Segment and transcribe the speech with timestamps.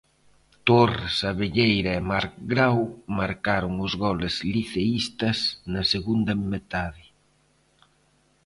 [0.67, 2.79] Torres, Abelleira e Marc Grau
[3.19, 5.37] marcaron os goles liceístas
[5.73, 7.03] na segunda metade.